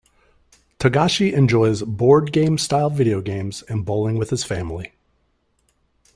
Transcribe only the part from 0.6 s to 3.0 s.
Togashi enjoys board-game-style